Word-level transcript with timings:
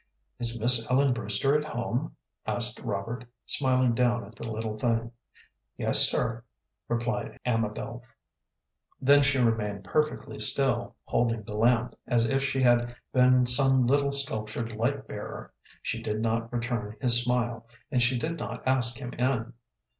"Is 0.39 0.59
Miss 0.59 0.89
Ellen 0.89 1.13
Brewster 1.13 1.55
at 1.55 1.63
home?" 1.63 2.15
asked 2.47 2.79
Robert, 2.79 3.23
smiling 3.45 3.93
down 3.93 4.23
at 4.25 4.33
the 4.35 4.51
little 4.51 4.75
thing. 4.75 5.11
"Yes, 5.77 6.09
sir," 6.09 6.43
replied 6.87 7.39
Amabel. 7.45 8.03
Then 8.99 9.21
she 9.21 9.37
remained 9.37 9.83
perfectly 9.83 10.39
still, 10.39 10.95
holding 11.03 11.43
the 11.43 11.55
lamp, 11.55 11.93
as 12.07 12.25
if 12.25 12.41
she 12.41 12.63
had 12.63 12.95
been 13.13 13.45
some 13.45 13.85
little 13.85 14.11
sculptured 14.11 14.71
light 14.75 15.07
bearer. 15.07 15.53
She 15.83 16.01
did 16.01 16.23
not 16.23 16.51
return 16.51 16.95
his 16.99 17.21
smile, 17.21 17.67
and 17.91 18.01
she 18.01 18.17
did 18.17 18.39
not 18.39 18.67
ask 18.67 18.97
him 18.97 19.13
in. 19.13 19.53